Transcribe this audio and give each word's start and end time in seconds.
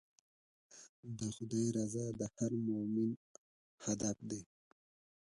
د 1.17 1.19
خدای 1.35 1.67
رضا 1.77 2.05
د 2.19 2.21
هر 2.35 2.51
مؤمن 2.67 3.09
هدف 3.85 4.17
دی. 4.29 4.41